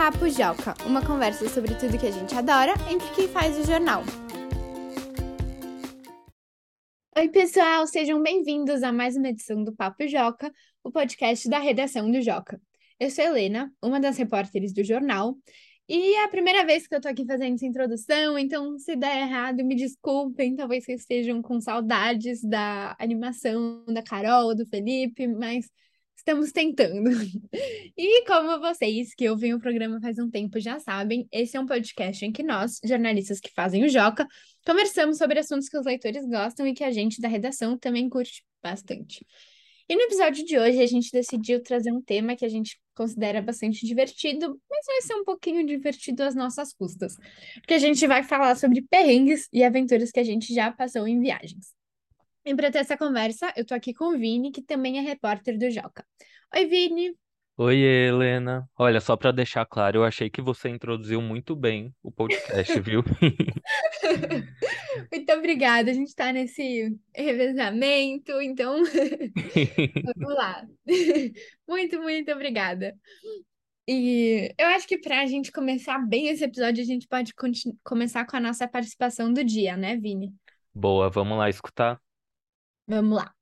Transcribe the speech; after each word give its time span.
Papo 0.00 0.30
Joca, 0.30 0.74
uma 0.86 1.06
conversa 1.06 1.46
sobre 1.46 1.74
tudo 1.74 1.98
que 1.98 2.06
a 2.06 2.10
gente 2.10 2.34
adora 2.34 2.72
entre 2.90 3.06
quem 3.14 3.28
faz 3.28 3.58
o 3.58 3.66
jornal. 3.66 4.02
Oi, 7.14 7.28
pessoal, 7.28 7.86
sejam 7.86 8.22
bem-vindos 8.22 8.82
a 8.82 8.94
mais 8.94 9.14
uma 9.14 9.28
edição 9.28 9.62
do 9.62 9.76
Papo 9.76 10.08
Joca, 10.08 10.50
o 10.82 10.90
podcast 10.90 11.46
da 11.50 11.58
redação 11.58 12.10
do 12.10 12.22
Joca. 12.22 12.58
Eu 12.98 13.10
sou 13.10 13.26
Helena, 13.26 13.70
uma 13.82 14.00
das 14.00 14.16
repórteres 14.16 14.72
do 14.72 14.82
jornal, 14.82 15.36
e 15.86 16.14
é 16.14 16.24
a 16.24 16.28
primeira 16.28 16.64
vez 16.64 16.86
que 16.86 16.94
eu 16.94 17.00
tô 17.02 17.08
aqui 17.08 17.26
fazendo 17.26 17.56
essa 17.56 17.66
introdução, 17.66 18.38
então 18.38 18.78
se 18.78 18.96
der 18.96 19.28
errado, 19.28 19.62
me 19.62 19.76
desculpem, 19.76 20.56
talvez 20.56 20.82
vocês 20.82 21.02
estejam 21.02 21.42
com 21.42 21.60
saudades 21.60 22.42
da 22.42 22.96
animação 22.98 23.84
da 23.84 24.02
Carol, 24.02 24.54
do 24.54 24.64
Felipe, 24.64 25.26
mas 25.26 25.66
Estamos 26.20 26.52
tentando. 26.52 27.10
E 27.96 28.24
como 28.24 28.60
vocês 28.60 29.14
que 29.14 29.28
ouvem 29.28 29.52
o 29.52 29.58
programa 29.58 30.00
faz 30.00 30.18
um 30.18 30.30
tempo 30.30 30.58
já 30.58 30.78
sabem, 30.78 31.28
esse 31.30 31.56
é 31.56 31.60
um 31.60 31.66
podcast 31.66 32.24
em 32.24 32.32
que 32.32 32.42
nós, 32.42 32.78
jornalistas 32.84 33.40
que 33.40 33.52
fazem 33.52 33.84
o 33.84 33.88
Joca, 33.88 34.26
conversamos 34.64 35.18
sobre 35.18 35.38
assuntos 35.38 35.68
que 35.68 35.76
os 35.76 35.84
leitores 35.84 36.26
gostam 36.26 36.66
e 36.66 36.72
que 36.72 36.84
a 36.84 36.90
gente 36.90 37.20
da 37.20 37.28
redação 37.28 37.76
também 37.76 38.08
curte 38.08 38.42
bastante. 38.62 39.26
E 39.88 39.94
no 39.94 40.02
episódio 40.02 40.44
de 40.44 40.58
hoje 40.58 40.80
a 40.80 40.86
gente 40.86 41.10
decidiu 41.10 41.62
trazer 41.62 41.92
um 41.92 42.00
tema 42.00 42.36
que 42.36 42.44
a 42.44 42.48
gente 42.48 42.78
considera 42.94 43.42
bastante 43.42 43.84
divertido, 43.84 44.58
mas 44.70 44.86
vai 44.86 45.02
ser 45.02 45.14
um 45.14 45.24
pouquinho 45.24 45.66
divertido 45.66 46.22
às 46.22 46.34
nossas 46.34 46.72
custas, 46.72 47.16
porque 47.56 47.74
a 47.74 47.78
gente 47.78 48.06
vai 48.06 48.22
falar 48.22 48.56
sobre 48.56 48.82
perrengues 48.82 49.48
e 49.52 49.62
aventuras 49.62 50.10
que 50.10 50.20
a 50.20 50.24
gente 50.24 50.54
já 50.54 50.70
passou 50.70 51.06
em 51.06 51.20
viagens. 51.20 51.79
E 52.44 52.54
para 52.54 52.70
ter 52.70 52.78
essa 52.78 52.96
conversa, 52.96 53.52
eu 53.54 53.66
tô 53.66 53.74
aqui 53.74 53.92
com 53.92 54.14
o 54.14 54.18
Vini, 54.18 54.50
que 54.50 54.62
também 54.62 54.98
é 54.98 55.02
repórter 55.02 55.58
do 55.58 55.70
Joca. 55.70 56.04
Oi, 56.54 56.66
Vini. 56.66 57.14
Oi, 57.58 57.76
Helena. 57.76 58.66
Olha, 58.78 59.02
só 59.02 59.14
para 59.14 59.30
deixar 59.30 59.66
claro, 59.66 59.98
eu 59.98 60.04
achei 60.04 60.30
que 60.30 60.40
você 60.40 60.70
introduziu 60.70 61.20
muito 61.20 61.54
bem 61.54 61.94
o 62.02 62.10
podcast, 62.10 62.72
viu? 62.80 63.04
Muito 65.12 65.32
obrigada. 65.34 65.90
A 65.90 65.94
gente 65.94 66.08
está 66.08 66.32
nesse 66.32 66.96
revezamento, 67.14 68.40
então 68.40 68.82
vamos 70.16 70.34
lá. 70.34 70.66
Muito, 71.68 72.00
muito 72.00 72.32
obrigada. 72.32 72.96
E 73.86 74.54
eu 74.58 74.68
acho 74.68 74.88
que 74.88 74.96
para 74.96 75.20
a 75.20 75.26
gente 75.26 75.52
começar 75.52 75.98
bem 75.98 76.28
esse 76.28 76.44
episódio, 76.44 76.82
a 76.82 76.86
gente 76.86 77.06
pode 77.06 77.34
começar 77.84 78.24
com 78.24 78.36
a 78.36 78.40
nossa 78.40 78.66
participação 78.66 79.30
do 79.30 79.44
dia, 79.44 79.76
né, 79.76 79.98
Vini? 79.98 80.32
Boa, 80.74 81.10
vamos 81.10 81.36
lá 81.36 81.50
escutar. 81.50 82.00
Vamos 82.90 83.18
lá. 83.18 83.32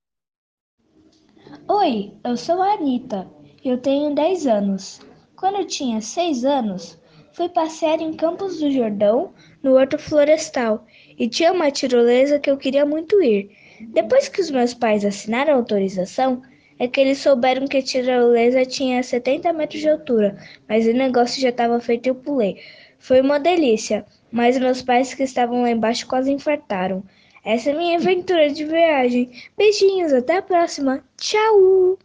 Oi, 1.67 2.13
eu 2.23 2.37
sou 2.37 2.61
a 2.61 2.75
Anitta. 2.75 3.27
Eu 3.65 3.79
tenho 3.79 4.15
10 4.15 4.47
anos. 4.47 5.01
Quando 5.37 5.57
eu 5.57 5.67
tinha 5.67 6.03
6 6.03 6.45
anos, 6.45 7.01
fui 7.33 7.49
passear 7.49 7.99
em 7.99 8.13
Campos 8.13 8.59
do 8.61 8.71
Jordão, 8.71 9.33
no 9.63 9.73
Horto 9.73 9.97
Florestal, 9.97 10.85
e 11.19 11.27
tinha 11.31 11.51
uma 11.51 11.71
tirolesa 11.71 12.39
que 12.39 12.51
eu 12.51 12.59
queria 12.59 12.85
muito 12.85 13.23
ir. 13.23 13.51
Depois 13.95 14.29
que 14.29 14.43
os 14.43 14.51
meus 14.51 14.75
pais 14.75 15.03
assinaram 15.03 15.55
a 15.55 15.57
autorização, 15.57 16.43
é 16.79 16.87
que 16.87 17.01
eles 17.01 17.17
souberam 17.17 17.67
que 17.67 17.79
a 17.79 17.83
tirolesa 17.83 18.67
tinha 18.67 19.03
70 19.03 19.51
metros 19.55 19.81
de 19.81 19.89
altura, 19.89 20.37
mas 20.69 20.87
o 20.87 20.93
negócio 20.93 21.41
já 21.41 21.49
estava 21.49 21.81
feito 21.81 22.07
e 22.07 22.11
eu 22.11 22.15
pulei. 22.15 22.61
Foi 22.99 23.23
uma 23.23 23.41
delícia, 23.41 24.05
mas 24.31 24.59
meus 24.59 24.83
pais 24.83 25.15
que 25.15 25.23
estavam 25.23 25.63
lá 25.63 25.71
embaixo 25.71 26.07
quase 26.07 26.31
infartaram. 26.31 27.03
Essa 27.49 27.71
é 27.71 27.73
a 27.73 27.79
minha 27.79 27.97
aventura 27.97 28.53
de 28.53 28.63
viagem. 28.63 29.31
Beijinhos, 29.57 30.13
até 30.13 30.37
a 30.37 30.43
próxima. 30.43 31.03
Tchau! 31.17 31.99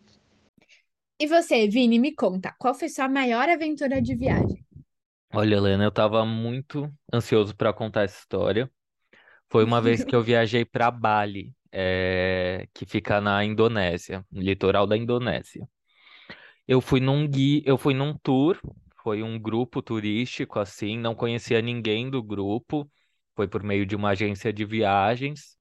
E 1.20 1.28
você, 1.28 1.68
Vini, 1.68 2.00
me 2.00 2.16
conta, 2.16 2.56
qual 2.58 2.74
foi 2.74 2.88
sua 2.88 3.10
maior 3.10 3.50
aventura 3.50 4.02
de 4.02 4.16
viagem? 4.16 4.66
Olha, 5.34 5.56
Helena, 5.56 5.84
eu 5.84 5.90
estava 5.90 6.26
muito 6.26 6.90
ansioso 7.14 7.54
para 7.58 7.74
contar 7.74 8.04
essa 8.04 8.18
história. 8.20 8.72
Foi 9.50 9.66
uma 9.66 9.82
vez 9.82 10.02
que 10.06 10.16
eu 10.16 10.24
viajei 10.24 10.64
para 10.64 10.90
Bali, 10.90 11.54
é, 11.74 12.66
que 12.74 12.86
fica 12.86 13.20
na 13.20 13.44
Indonésia, 13.44 14.26
no 14.32 14.42
litoral 14.42 14.88
da 14.88 14.96
Indonésia. 14.96 15.68
Eu 16.66 16.80
fui 16.80 17.02
num 17.02 17.28
gui, 17.28 17.62
eu 17.66 17.78
fui 17.78 17.94
num 17.94 18.18
tour, 18.18 18.58
foi 19.04 19.22
um 19.22 19.38
grupo 19.38 19.82
turístico 19.82 20.58
assim, 20.58 20.98
não 20.98 21.14
conhecia 21.14 21.62
ninguém 21.62 22.10
do 22.10 22.24
grupo 22.24 22.90
foi 23.36 23.48
por 23.48 23.64
meio 23.64 23.86
de 23.86 23.96
uma 23.96 24.10
agência 24.12 24.54
de 24.54 24.66
viagens, 24.66 25.58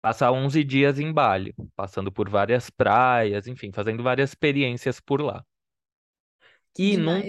passar 0.00 0.32
11 0.32 0.64
dias 0.64 0.98
em 0.98 1.12
Bali, 1.12 1.54
passando 1.76 2.10
por 2.12 2.28
várias 2.28 2.70
praias, 2.70 3.46
enfim, 3.46 3.72
fazendo 3.72 4.02
várias 4.02 4.30
experiências 4.30 5.00
por 5.00 5.20
lá. 5.20 5.44
E 6.78 6.96
num... 6.96 7.20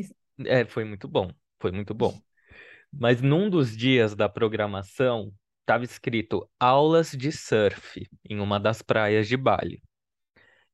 é, 0.45 0.65
foi 0.65 0.83
muito 0.83 1.07
bom, 1.07 1.29
foi 1.59 1.71
muito 1.71 1.93
bom. 1.93 2.19
Mas 2.91 3.21
num 3.21 3.49
dos 3.49 3.75
dias 3.75 4.15
da 4.15 4.29
programação 4.29 5.33
estava 5.61 5.83
escrito 5.83 6.47
aulas 6.59 7.11
de 7.11 7.31
surf 7.31 8.07
em 8.29 8.39
uma 8.39 8.59
das 8.59 8.81
praias 8.81 9.27
de 9.27 9.37
Bali. 9.37 9.81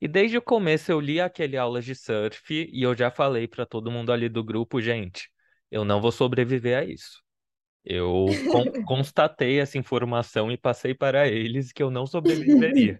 E 0.01 0.07
desde 0.07 0.37
o 0.37 0.41
começo 0.41 0.91
eu 0.91 0.99
li 0.99 1.19
aquele 1.19 1.57
aulas 1.57 1.85
de 1.85 1.95
surf 1.95 2.53
e 2.71 2.81
eu 2.81 2.95
já 2.95 3.11
falei 3.11 3.47
para 3.47 3.65
todo 3.65 3.91
mundo 3.91 4.11
ali 4.11 4.29
do 4.29 4.43
grupo, 4.43 4.81
gente, 4.81 5.29
eu 5.71 5.83
não 5.85 6.01
vou 6.01 6.11
sobreviver 6.11 6.77
a 6.77 6.85
isso. 6.85 7.21
Eu 7.83 8.25
con 8.51 8.63
constatei 8.85 9.59
essa 9.59 9.77
informação 9.77 10.51
e 10.51 10.57
passei 10.57 10.93
para 10.93 11.27
eles 11.27 11.71
que 11.71 11.81
eu 11.81 11.89
não 11.89 12.05
sobreviveria. 12.05 12.99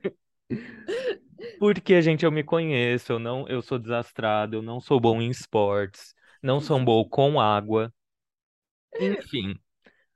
Porque, 1.59 2.01
gente, 2.01 2.25
eu 2.25 2.31
me 2.31 2.44
conheço, 2.44 3.13
eu 3.13 3.19
não, 3.19 3.47
eu 3.47 3.62
sou 3.62 3.78
desastrado, 3.78 4.57
eu 4.57 4.62
não 4.62 4.79
sou 4.79 5.00
bom 5.00 5.22
em 5.22 5.29
esportes, 5.29 6.13
não 6.41 6.59
sou 6.59 6.84
bom 6.84 7.03
com 7.07 7.40
água. 7.40 7.94
Enfim. 9.00 9.56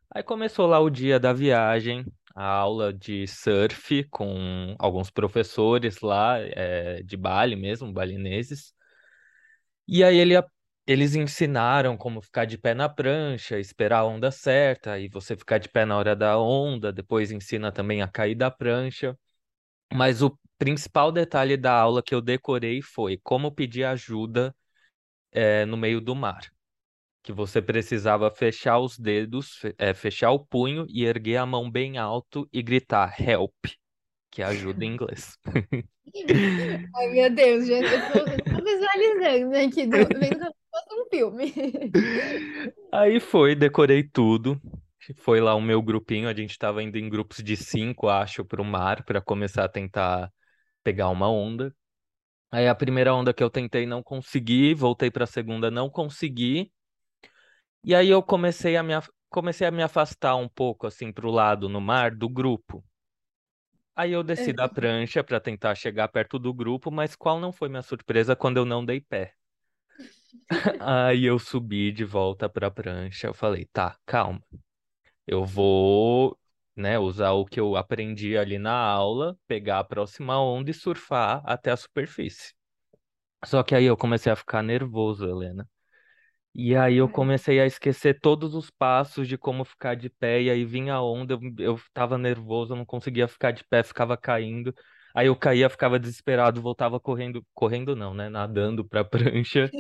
Aí 0.09 0.23
começou 0.23 0.67
lá 0.67 0.79
o 0.79 0.89
dia 0.89 1.19
da 1.19 1.33
viagem, 1.33 2.05
a 2.35 2.45
aula 2.45 2.93
de 2.93 3.27
surf 3.27 4.03
com 4.05 4.75
alguns 4.79 5.09
professores 5.09 6.01
lá, 6.01 6.39
é, 6.39 7.01
de 7.03 7.17
Bali 7.17 7.55
mesmo, 7.55 7.91
balineses. 7.91 8.73
E 9.87 10.03
aí 10.03 10.17
ele 10.17 10.35
eles 10.85 11.15
ensinaram 11.15 11.95
como 11.95 12.21
ficar 12.21 12.45
de 12.45 12.57
pé 12.57 12.73
na 12.73 12.89
prancha, 12.89 13.59
esperar 13.59 13.99
a 13.99 14.05
onda 14.05 14.31
certa, 14.31 14.99
e 14.99 15.07
você 15.07 15.35
ficar 15.35 15.57
de 15.57 15.69
pé 15.69 15.85
na 15.85 15.97
hora 15.97 16.15
da 16.15 16.37
onda, 16.37 16.91
depois 16.91 17.31
ensina 17.31 17.71
também 17.71 18.01
a 18.01 18.07
cair 18.07 18.35
da 18.35 18.51
prancha. 18.51 19.17
Mas 19.93 20.21
o 20.21 20.37
principal 20.57 21.11
detalhe 21.11 21.55
da 21.55 21.73
aula 21.73 22.03
que 22.03 22.13
eu 22.13 22.21
decorei 22.21 22.81
foi 22.81 23.17
como 23.23 23.51
pedir 23.51 23.85
ajuda 23.85 24.53
é, 25.31 25.65
no 25.65 25.77
meio 25.77 26.01
do 26.01 26.15
mar. 26.15 26.51
Que 27.21 27.31
você 27.31 27.61
precisava 27.61 28.29
fechar 28.29 28.79
os 28.79 28.99
dedos, 28.99 29.61
é, 29.77 29.93
fechar 29.93 30.31
o 30.31 30.45
punho 30.45 30.85
e 30.89 31.05
erguer 31.05 31.37
a 31.37 31.45
mão 31.45 31.71
bem 31.71 31.97
alto 31.97 32.47
e 32.51 32.61
gritar 32.61 33.15
help, 33.21 33.53
que 34.29 34.41
é 34.41 34.45
ajuda 34.45 34.83
em 34.83 34.93
inglês. 34.93 35.37
Ai, 36.95 37.07
meu 37.07 37.33
Deus, 37.33 37.65
já 37.65 37.79
estou 37.79 38.25
visualizando 38.61 39.55
aqui, 39.55 39.87
vendo 40.19 40.53
fosse 40.53 40.53
um 40.53 40.62
filme. 41.13 41.53
Aí 42.91 43.19
foi, 43.19 43.55
decorei 43.55 44.03
tudo. 44.03 44.59
Foi 45.17 45.41
lá 45.41 45.53
o 45.53 45.61
meu 45.61 45.81
grupinho, 45.81 46.29
a 46.29 46.33
gente 46.33 46.51
estava 46.51 46.81
indo 46.81 46.97
em 46.97 47.09
grupos 47.09 47.43
de 47.43 47.57
cinco, 47.57 48.07
acho, 48.07 48.45
para 48.45 48.61
o 48.61 48.65
mar, 48.65 49.03
para 49.03 49.21
começar 49.21 49.65
a 49.65 49.69
tentar 49.69 50.31
pegar 50.83 51.09
uma 51.09 51.29
onda. 51.29 51.75
Aí 52.51 52.67
a 52.67 52.75
primeira 52.75 53.13
onda 53.13 53.33
que 53.33 53.43
eu 53.43 53.49
tentei 53.49 53.85
não 53.85 54.01
consegui, 54.01 54.73
voltei 54.73 55.11
para 55.11 55.25
a 55.25 55.27
segunda, 55.27 55.69
não 55.69 55.89
consegui. 55.89 56.71
E 57.83 57.93
aí 57.93 58.09
eu 58.09 58.23
comecei 58.23 58.77
a 58.77 58.83
me, 58.83 58.93
comecei 59.29 59.67
a 59.67 59.71
me 59.71 59.83
afastar 59.83 60.35
um 60.35 60.47
pouco 60.47 60.87
assim 60.87 61.11
para 61.11 61.27
o 61.27 61.31
lado 61.31 61.67
no 61.67 61.81
mar 61.81 62.15
do 62.15 62.29
grupo. 62.29 62.83
Aí 63.95 64.11
eu 64.11 64.23
desci 64.23 64.53
da 64.53 64.67
prancha 64.67 65.23
para 65.23 65.39
tentar 65.39 65.75
chegar 65.75 66.07
perto 66.07 66.39
do 66.39 66.53
grupo, 66.53 66.89
mas 66.91 67.15
qual 67.15 67.39
não 67.39 67.51
foi 67.51 67.69
minha 67.69 67.81
surpresa 67.83 68.35
quando 68.35 68.57
eu 68.57 68.65
não 68.65 68.83
dei 68.85 69.01
pé? 69.01 69.33
Aí 70.79 71.25
eu 71.25 71.39
subi 71.39 71.91
de 71.91 72.03
volta 72.05 72.49
para 72.49 72.67
a 72.67 72.71
prancha. 72.71 73.27
Eu 73.27 73.33
falei, 73.33 73.65
tá, 73.71 73.97
calma. 74.05 74.41
Eu 75.27 75.45
vou, 75.45 76.37
né, 76.75 76.99
usar 76.99 77.31
o 77.33 77.45
que 77.45 77.59
eu 77.59 77.75
aprendi 77.77 78.37
ali 78.37 78.59
na 78.59 78.73
aula, 78.75 79.37
pegar 79.47 79.79
a 79.79 79.83
próxima 79.83 80.39
onda 80.41 80.71
e 80.71 80.75
surfar 80.75 81.43
até 81.45 81.71
a 81.71 81.77
superfície. 81.77 82.53
Só 83.45 83.63
que 83.63 83.75
aí 83.75 83.85
eu 83.85 83.97
comecei 83.97 84.31
a 84.31 84.35
ficar 84.35 84.63
nervoso, 84.63 85.27
Helena. 85.29 85.69
E 86.55 86.75
aí 86.75 86.97
eu 86.97 87.09
comecei 87.09 87.59
a 87.59 87.65
esquecer 87.65 88.19
todos 88.19 88.53
os 88.55 88.69
passos 88.69 89.27
de 89.27 89.37
como 89.37 89.65
ficar 89.65 89.95
de 89.95 90.09
pé, 90.09 90.41
e 90.43 90.49
aí 90.51 90.65
vinha 90.65 90.93
a 90.95 91.03
onda, 91.03 91.33
eu, 91.33 91.41
eu 91.59 91.81
tava 91.93 92.17
nervoso, 92.17 92.73
eu 92.73 92.77
não 92.77 92.85
conseguia 92.85 93.27
ficar 93.27 93.51
de 93.51 93.63
pé, 93.63 93.83
ficava 93.83 94.15
caindo. 94.17 94.73
Aí 95.13 95.27
eu 95.27 95.35
caía, 95.35 95.69
ficava 95.69 95.99
desesperado, 95.99 96.61
voltava 96.61 96.99
correndo, 96.99 97.45
correndo 97.53 97.95
não, 97.95 98.13
né? 98.13 98.29
Nadando 98.29 98.83
pra 98.87 99.03
prancha. 99.05 99.71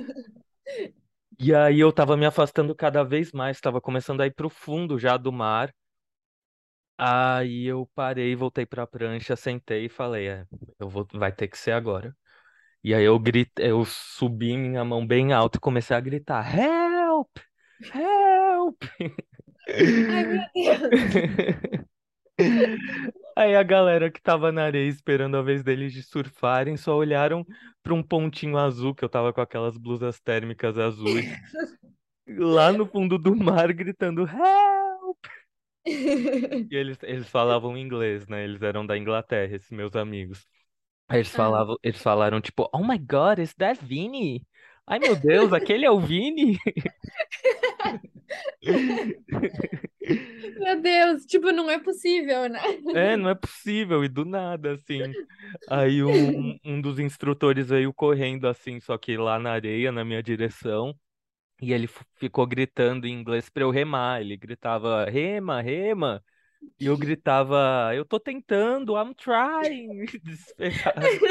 E 1.39 1.53
aí 1.53 1.79
eu 1.79 1.91
tava 1.93 2.17
me 2.17 2.25
afastando 2.25 2.73
cada 2.75 3.03
vez 3.03 3.31
mais, 3.31 3.59
tava 3.61 3.79
começando 3.79 4.21
a 4.21 4.25
ir 4.25 4.31
pro 4.33 4.49
fundo 4.49 4.97
já 4.97 5.15
do 5.15 5.31
mar. 5.31 5.71
Aí 6.97 7.65
eu 7.65 7.89
parei, 7.95 8.35
voltei 8.35 8.65
pra 8.65 8.85
prancha, 8.87 9.35
sentei 9.35 9.85
e 9.85 9.89
falei, 9.89 10.27
é, 10.29 10.45
eu 10.79 10.87
vou, 10.89 11.07
vai 11.13 11.31
ter 11.31 11.47
que 11.47 11.57
ser 11.57 11.71
agora. 11.71 12.15
E 12.83 12.93
aí 12.95 13.03
eu 13.05 13.19
gritei, 13.19 13.71
eu 13.71 13.85
subi 13.85 14.57
minha 14.57 14.85
mão 14.85 15.05
bem 15.07 15.33
alto 15.33 15.57
e 15.57 15.61
comecei 15.61 15.95
a 15.97 15.99
gritar, 16.01 16.57
help, 16.57 17.29
help. 17.93 18.83
Ai, 20.07 20.25
meu 20.25 20.39
Deus. 20.53 21.13
Aí 23.35 23.55
a 23.55 23.63
galera 23.63 24.11
que 24.11 24.21
tava 24.21 24.51
na 24.51 24.63
areia 24.63 24.87
esperando 24.87 25.37
a 25.37 25.41
vez 25.41 25.63
deles 25.63 25.91
de 25.93 26.03
surfarem 26.03 26.77
só 26.77 26.95
olharam 26.95 27.45
para 27.81 27.93
um 27.93 28.03
pontinho 28.03 28.57
azul, 28.57 28.93
que 28.93 29.03
eu 29.03 29.09
tava 29.09 29.33
com 29.33 29.41
aquelas 29.41 29.77
blusas 29.77 30.19
térmicas 30.19 30.77
azuis, 30.77 31.25
lá 32.37 32.71
no 32.71 32.85
fundo 32.87 33.17
do 33.17 33.35
mar 33.35 33.71
gritando 33.73 34.23
help. 34.27 35.17
E 36.71 36.75
eles, 36.75 36.97
eles 37.03 37.29
falavam 37.29 37.77
inglês, 37.77 38.27
né? 38.27 38.43
Eles 38.43 38.61
eram 38.61 38.85
da 38.85 38.97
Inglaterra, 38.97 39.55
esses 39.55 39.69
meus 39.69 39.95
amigos. 39.95 40.45
Aí 41.07 41.19
eles 41.19 41.33
Ah. 41.33 41.37
falavam, 41.37 41.77
eles 41.83 42.01
falaram 42.01 42.41
tipo, 42.41 42.69
Oh 42.73 42.83
my 42.83 42.97
God, 42.97 43.39
is 43.39 43.53
that 43.55 43.83
Vini? 43.85 44.47
Ai 44.87 44.99
meu 44.99 45.15
Deus, 45.15 45.53
aquele 45.53 45.85
é 45.85 45.91
o 45.91 45.99
Vini? 45.99 46.57
Meu 50.59 50.81
Deus, 50.81 51.25
tipo, 51.25 51.51
não 51.51 51.69
é 51.69 51.79
possível, 51.79 52.47
né? 52.49 52.59
É, 52.93 53.17
não 53.17 53.29
é 53.29 53.35
possível, 53.35 54.03
e 54.03 54.09
do 54.09 54.25
nada, 54.25 54.73
assim. 54.73 55.15
Aí 55.67 56.03
um, 56.03 56.57
um 56.63 56.81
dos 56.81 56.99
instrutores 56.99 57.69
veio 57.69 57.93
correndo, 57.93 58.47
assim, 58.47 58.79
só 58.79 58.97
que 58.97 59.17
lá 59.17 59.39
na 59.39 59.51
areia, 59.51 59.91
na 59.91 60.03
minha 60.05 60.21
direção, 60.21 60.95
e 61.61 61.73
ele 61.73 61.87
ficou 62.15 62.47
gritando 62.47 63.07
em 63.07 63.13
inglês 63.13 63.49
pra 63.49 63.63
eu 63.63 63.71
remar. 63.71 64.21
Ele 64.21 64.37
gritava, 64.37 65.05
rema, 65.05 65.61
rema. 65.61 66.23
E 66.79 66.87
eu 66.87 66.97
gritava, 66.97 67.91
eu 67.95 68.05
tô 68.05 68.19
tentando, 68.19 68.95
I'm 68.97 69.13
trying, 69.15 70.05
desesperado. 70.23 71.21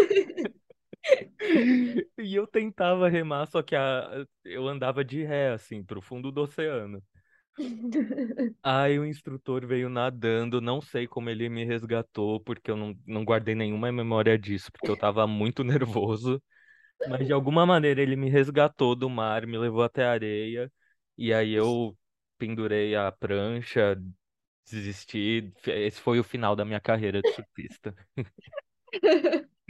E 2.19 2.35
eu 2.35 2.47
tentava 2.47 3.09
remar, 3.09 3.47
só 3.47 3.63
que 3.63 3.75
a, 3.77 4.25
eu 4.45 4.67
andava 4.69 5.05
de 5.05 5.23
ré, 5.25 5.51
assim, 5.53 5.83
pro 5.85 6.01
fundo 6.01 6.31
do 6.31 6.43
oceano. 6.43 7.03
Aí 8.63 8.99
o 8.99 9.05
instrutor 9.05 9.67
veio 9.67 9.89
nadando, 9.89 10.61
não 10.61 10.81
sei 10.81 11.07
como 11.07 11.29
ele 11.29 11.49
me 11.49 11.65
resgatou, 11.65 12.39
porque 12.41 12.71
eu 12.71 12.77
não, 12.77 12.97
não 13.07 13.25
guardei 13.25 13.55
nenhuma 13.57 13.91
memória 13.91 14.39
disso, 14.39 14.71
porque 14.71 14.89
eu 14.91 14.97
tava 14.97 15.27
muito 15.27 15.65
nervoso. 15.65 16.41
Mas 17.05 17.27
de 17.27 17.33
alguma 17.33 17.67
maneira 17.67 18.03
ele 18.03 18.17
me 18.17 18.31
resgatou 18.31 18.97
do 18.97 19.11
mar, 19.11 19.47
me 19.47 19.59
levou 19.59 19.83
até 19.85 20.05
a 20.07 20.13
areia, 20.13 20.73
e 21.19 21.33
aí 21.35 21.53
eu 21.55 21.97
pendurei 22.39 22.97
a 22.97 23.13
prancha, 23.13 23.97
desisti. 24.71 25.53
Esse 25.67 26.01
foi 26.01 26.21
o 26.21 26.25
final 26.25 26.57
da 26.57 26.65
minha 26.65 26.81
carreira 26.81 27.23
de 27.23 27.31
surfista. 27.31 27.95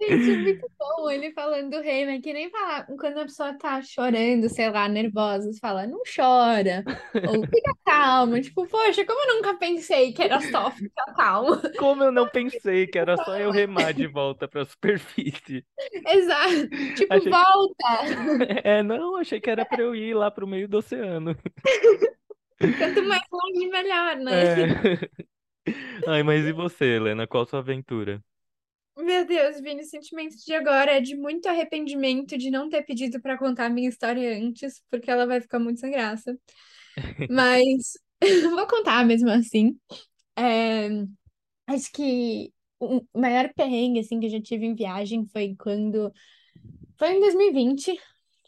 Gente, 0.00 0.34
muito 0.36 0.69
ele 1.10 1.32
falando 1.32 1.80
rei, 1.80 2.06
mas 2.06 2.20
que 2.20 2.32
nem 2.32 2.50
falar 2.50 2.86
quando 2.98 3.18
a 3.18 3.24
pessoa 3.24 3.54
tá 3.58 3.80
chorando, 3.82 4.48
sei 4.48 4.70
lá, 4.70 4.88
nervosa, 4.88 5.52
você 5.52 5.58
fala, 5.58 5.86
não 5.86 6.00
chora, 6.04 6.84
ou 7.24 7.44
fica 7.44 7.72
calma, 7.84 8.40
tipo, 8.40 8.66
poxa, 8.66 9.04
como 9.04 9.20
eu 9.30 9.36
nunca 9.36 9.56
pensei 9.58 10.12
que 10.12 10.22
era 10.22 10.40
só 10.40 10.70
ficar 10.70 11.14
calmo. 11.14 11.50
Como 11.76 12.02
eu 12.04 12.12
não 12.12 12.28
pensei 12.28 12.86
que 12.86 12.98
era 12.98 13.16
só 13.16 13.36
eu 13.38 13.50
remar 13.50 13.92
de 13.94 14.06
volta 14.06 14.46
pra 14.46 14.64
superfície. 14.64 15.64
Exato, 16.06 16.68
tipo, 16.94 17.14
Achei 17.14 17.30
volta, 17.30 17.84
É, 18.64 18.82
não, 18.82 19.16
achei 19.16 19.40
que 19.40 19.50
era 19.50 19.64
pra 19.64 19.82
eu 19.82 19.94
ir 19.94 20.14
lá 20.14 20.30
pro 20.30 20.46
meio 20.46 20.68
do 20.68 20.78
oceano. 20.78 21.34
quanto 22.76 23.02
mais 23.04 23.22
longe, 23.30 23.68
melhor, 23.70 24.16
né? 24.16 24.42
É. 24.44 25.10
Ai, 26.06 26.22
mas 26.22 26.44
e 26.46 26.52
você, 26.52 26.84
Helena? 26.96 27.26
Qual 27.26 27.42
a 27.44 27.46
sua 27.46 27.58
aventura? 27.60 28.22
Meu 29.02 29.26
Deus, 29.26 29.60
Vini, 29.60 29.82
o 29.82 29.84
sentimento 29.84 30.36
de 30.36 30.52
agora 30.54 30.92
é 30.92 31.00
de 31.00 31.16
muito 31.16 31.46
arrependimento 31.48 32.36
de 32.36 32.50
não 32.50 32.68
ter 32.68 32.82
pedido 32.82 33.20
pra 33.20 33.38
contar 33.38 33.66
a 33.66 33.70
minha 33.70 33.88
história 33.88 34.36
antes, 34.36 34.82
porque 34.90 35.10
ela 35.10 35.26
vai 35.26 35.40
ficar 35.40 35.58
muito 35.58 35.80
sem 35.80 35.90
graça. 35.90 36.38
Mas 37.30 37.92
vou 38.50 38.66
contar 38.66 39.04
mesmo 39.04 39.30
assim. 39.30 39.78
É, 40.36 40.88
acho 41.66 41.92
que 41.92 42.52
o 42.80 43.02
maior 43.14 43.52
perrengue 43.54 44.00
assim 44.00 44.20
que 44.20 44.26
eu 44.26 44.30
já 44.30 44.40
tive 44.40 44.66
em 44.66 44.74
viagem 44.74 45.26
foi 45.26 45.54
quando 45.58 46.12
foi 46.98 47.16
em 47.16 47.20
2020, 47.20 47.98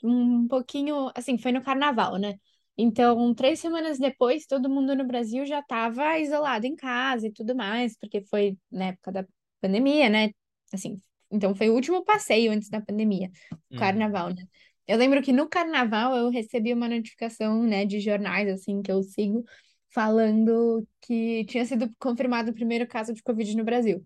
um 0.04 0.46
pouquinho 0.48 1.10
assim, 1.14 1.38
foi 1.38 1.52
no 1.52 1.62
carnaval, 1.62 2.16
né? 2.18 2.34
Então, 2.76 3.34
três 3.34 3.60
semanas 3.60 3.98
depois, 3.98 4.46
todo 4.46 4.70
mundo 4.70 4.94
no 4.96 5.06
Brasil 5.06 5.44
já 5.46 5.60
estava 5.60 6.18
isolado 6.18 6.66
em 6.66 6.74
casa 6.76 7.26
e 7.26 7.32
tudo 7.32 7.54
mais, 7.54 7.96
porque 7.98 8.22
foi 8.22 8.56
na 8.70 8.86
época 8.86 9.12
da 9.12 9.26
pandemia, 9.60 10.08
né? 10.08 10.30
Assim, 10.72 10.96
então 11.30 11.54
foi 11.54 11.70
o 11.70 11.74
último 11.74 12.04
passeio 12.04 12.52
antes 12.52 12.68
da 12.68 12.80
pandemia, 12.80 13.30
o 13.52 13.56
Hum. 13.72 13.78
carnaval, 13.78 14.28
né? 14.30 14.44
Eu 14.86 14.98
lembro 14.98 15.22
que 15.22 15.32
no 15.32 15.48
carnaval 15.48 16.16
eu 16.16 16.30
recebi 16.30 16.72
uma 16.72 16.88
notificação, 16.88 17.62
né, 17.62 17.86
de 17.86 18.00
jornais 18.00 18.48
assim 18.48 18.82
que 18.82 18.90
eu 18.90 19.02
sigo 19.02 19.44
falando 19.90 20.86
que 21.00 21.44
tinha 21.46 21.64
sido 21.64 21.90
confirmado 21.98 22.50
o 22.50 22.54
primeiro 22.54 22.86
caso 22.86 23.12
de 23.12 23.22
Covid 23.22 23.56
no 23.56 23.64
Brasil. 23.64 24.04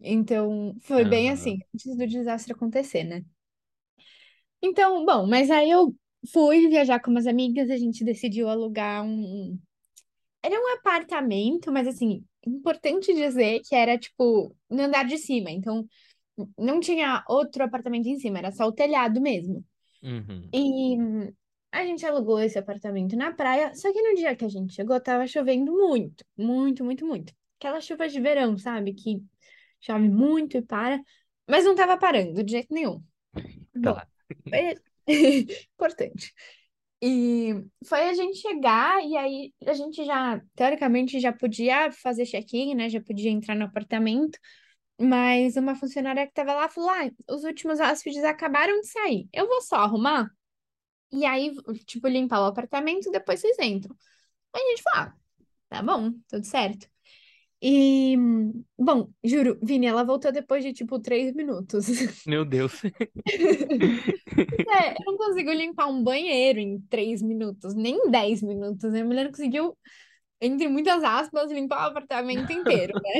Então, 0.00 0.76
foi 0.82 1.04
bem 1.04 1.30
assim, 1.30 1.58
antes 1.74 1.96
do 1.96 2.06
desastre 2.06 2.52
acontecer, 2.52 3.04
né? 3.04 3.24
Então, 4.62 5.04
bom, 5.04 5.26
mas 5.26 5.50
aí 5.50 5.70
eu 5.70 5.94
fui 6.32 6.68
viajar 6.68 7.00
com 7.00 7.10
umas 7.10 7.26
amigas, 7.26 7.70
a 7.70 7.76
gente 7.76 8.04
decidiu 8.04 8.48
alugar 8.48 9.04
um. 9.04 9.58
Era 10.42 10.54
um 10.60 10.74
apartamento, 10.74 11.72
mas 11.72 11.86
assim, 11.86 12.24
importante 12.46 13.12
dizer 13.14 13.60
que 13.60 13.74
era 13.74 13.98
tipo 13.98 14.54
no 14.70 14.82
andar 14.84 15.04
de 15.06 15.18
cima, 15.18 15.50
então 15.50 15.86
não 16.58 16.80
tinha 16.80 17.24
outro 17.28 17.64
apartamento 17.64 18.06
em 18.08 18.18
cima, 18.18 18.38
era 18.38 18.52
só 18.52 18.66
o 18.66 18.72
telhado 18.72 19.20
mesmo. 19.20 19.64
Uhum. 20.02 20.48
E 20.52 20.96
a 21.72 21.84
gente 21.84 22.06
alugou 22.06 22.40
esse 22.40 22.58
apartamento 22.58 23.16
na 23.16 23.32
praia, 23.32 23.74
só 23.74 23.92
que 23.92 24.00
no 24.02 24.14
dia 24.14 24.36
que 24.36 24.44
a 24.44 24.48
gente 24.48 24.72
chegou, 24.74 25.00
tava 25.00 25.26
chovendo 25.26 25.72
muito, 25.72 26.24
muito, 26.36 26.84
muito, 26.84 27.06
muito. 27.06 27.34
Aquela 27.58 27.80
chuva 27.80 28.08
de 28.08 28.20
verão, 28.20 28.56
sabe? 28.58 28.94
Que 28.94 29.22
chove 29.80 30.08
muito 30.08 30.56
e 30.58 30.62
para, 30.62 31.00
mas 31.48 31.64
não 31.64 31.74
tava 31.74 31.98
parando 31.98 32.42
de 32.42 32.52
jeito 32.52 32.72
nenhum. 32.72 33.02
Bom, 33.74 33.94
Tá. 33.94 34.08
foi 34.48 34.74
importante. 35.74 36.34
E 37.02 37.54
foi 37.86 38.08
a 38.08 38.14
gente 38.14 38.38
chegar 38.38 39.02
e 39.04 39.16
aí 39.16 39.54
a 39.66 39.74
gente 39.74 40.04
já, 40.04 40.40
teoricamente, 40.54 41.20
já 41.20 41.32
podia 41.32 41.92
fazer 41.92 42.24
check-in, 42.26 42.74
né? 42.74 42.88
Já 42.88 43.00
podia 43.00 43.30
entrar 43.30 43.54
no 43.54 43.64
apartamento. 43.66 44.38
Mas 45.00 45.56
uma 45.56 45.74
funcionária 45.76 46.24
que 46.26 46.32
estava 46.32 46.54
lá 46.54 46.68
falou: 46.68 46.90
ah, 46.90 47.10
os 47.30 47.44
últimos 47.44 47.80
hóspedes 47.80 48.24
acabaram 48.24 48.80
de 48.80 48.88
sair. 48.88 49.28
Eu 49.32 49.46
vou 49.48 49.62
só 49.62 49.76
arrumar. 49.76 50.30
E 51.12 51.26
aí, 51.26 51.52
tipo, 51.86 52.08
limpar 52.08 52.40
o 52.42 52.46
apartamento, 52.46 53.10
depois 53.10 53.40
vocês 53.40 53.58
entram. 53.60 53.96
Aí 54.54 54.62
a 54.62 54.70
gente 54.70 54.82
falou: 54.82 55.10
ah, 55.10 55.14
tá 55.70 55.82
bom, 55.82 56.12
tudo 56.28 56.44
certo. 56.46 56.88
E, 57.62 58.16
bom, 58.78 59.10
juro, 59.24 59.58
Vini, 59.62 59.86
ela 59.86 60.04
voltou 60.04 60.30
depois 60.32 60.62
de, 60.64 60.72
tipo, 60.72 61.00
três 61.00 61.34
minutos. 61.34 61.86
Meu 62.26 62.44
Deus. 62.44 62.82
É, 64.68 64.90
eu 64.92 65.04
não 65.06 65.16
consigo 65.16 65.52
limpar 65.52 65.86
um 65.86 66.02
banheiro 66.02 66.58
em 66.58 66.80
três 66.82 67.22
minutos, 67.22 67.74
nem 67.74 67.94
em 67.96 68.10
dez 68.10 68.42
minutos. 68.42 68.90
né? 68.92 69.00
A 69.02 69.04
mulher 69.04 69.28
conseguiu, 69.30 69.76
entre 70.40 70.68
muitas 70.68 71.04
aspas, 71.04 71.50
limpar 71.52 71.86
o 71.86 71.90
apartamento 71.90 72.52
inteiro, 72.52 72.94
né? 73.02 73.10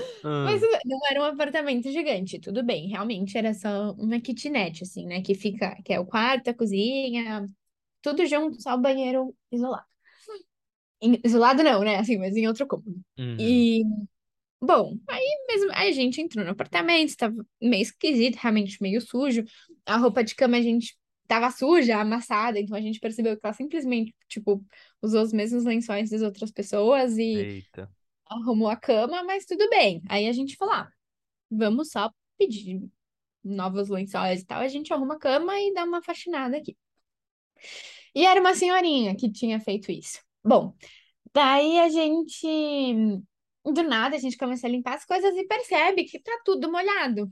Mas 0.42 0.60
Ah, 0.60 0.66
não 0.84 0.98
era 1.10 1.20
um 1.20 1.24
apartamento 1.24 1.90
gigante, 1.90 2.40
tudo 2.40 2.62
bem. 2.64 2.88
Realmente 2.88 3.36
era 3.38 3.54
só 3.54 3.92
uma 3.92 4.20
kitnet, 4.20 4.82
assim, 4.82 5.06
né? 5.06 5.22
Que 5.22 5.34
fica, 5.34 5.76
que 5.84 5.92
é 5.92 6.00
o 6.00 6.06
quarto, 6.06 6.48
a 6.50 6.54
cozinha, 6.54 7.46
tudo 8.02 8.26
junto, 8.26 8.60
só 8.62 8.74
o 8.74 8.78
banheiro 8.80 9.36
isolado. 9.52 9.86
Em- 11.02 11.20
Isolado 11.24 11.62
não, 11.62 11.82
né? 11.82 11.96
Assim, 11.96 12.16
mas 12.18 12.36
em 12.36 12.46
outro 12.46 12.66
cômodo. 12.66 13.00
uhum. 13.18 13.36
E, 13.38 13.82
bom, 14.60 14.96
aí 15.08 15.44
mesmo, 15.48 15.70
aí 15.74 15.88
a 15.88 15.92
gente 15.92 16.20
entrou 16.20 16.44
no 16.44 16.52
apartamento, 16.52 17.08
estava 17.08 17.34
meio 17.60 17.82
esquisito, 17.82 18.36
realmente 18.36 18.80
meio 18.80 19.00
sujo. 19.00 19.44
A 19.84 19.96
roupa 19.96 20.22
de 20.22 20.34
cama 20.34 20.56
a 20.56 20.62
gente 20.62 20.96
tava 21.26 21.50
suja, 21.50 21.98
amassada, 21.98 22.60
então 22.60 22.76
a 22.76 22.80
gente 22.80 23.00
percebeu 23.00 23.36
que 23.38 23.44
ela 23.44 23.54
simplesmente, 23.54 24.14
tipo, 24.28 24.64
usou 25.00 25.22
os 25.22 25.32
mesmos 25.32 25.64
lençóis 25.64 26.10
das 26.10 26.22
outras 26.22 26.50
pessoas 26.50 27.16
e 27.18 27.34
Eita. 27.34 27.90
arrumou 28.26 28.68
a 28.68 28.76
cama, 28.76 29.24
mas 29.24 29.44
tudo 29.46 29.68
bem. 29.70 30.02
Aí 30.08 30.28
a 30.28 30.32
gente 30.32 30.56
falou, 30.56 30.74
ah, 30.74 30.90
vamos 31.50 31.90
só 31.90 32.10
pedir 32.38 32.82
novos 33.42 33.88
lençóis 33.88 34.42
e 34.42 34.46
tal, 34.46 34.60
a 34.60 34.68
gente 34.68 34.92
arruma 34.92 35.14
a 35.14 35.18
cama 35.18 35.58
e 35.60 35.72
dá 35.74 35.84
uma 35.84 36.02
faxinada 36.02 36.56
aqui. 36.56 36.76
E 38.14 38.26
era 38.26 38.40
uma 38.40 38.54
senhorinha 38.54 39.16
que 39.16 39.30
tinha 39.30 39.58
feito 39.60 39.90
isso. 39.90 40.20
Bom, 40.44 40.74
daí 41.32 41.78
a 41.78 41.88
gente, 41.88 42.46
do 43.64 43.82
nada, 43.82 44.16
a 44.16 44.18
gente 44.18 44.36
começa 44.36 44.66
a 44.66 44.70
limpar 44.70 44.94
as 44.94 45.04
coisas 45.04 45.34
e 45.36 45.46
percebe 45.46 46.04
que 46.04 46.18
tá 46.20 46.32
tudo 46.44 46.70
molhado. 46.70 47.30